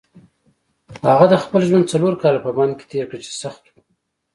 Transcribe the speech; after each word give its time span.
هغه 1.11 1.25
د 1.31 1.35
خپل 1.43 1.61
ژوند 1.69 1.85
څلور 1.93 2.13
کاله 2.21 2.39
په 2.45 2.51
بند 2.57 2.73
کې 2.77 2.85
تېر 2.91 3.05
کړل 3.09 3.21
چې 3.27 3.33
سخت 3.43 3.63
وو. 3.67 3.79